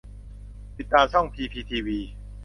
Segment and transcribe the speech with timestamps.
[0.77, 1.99] ติดตามช่องพีพีทีวี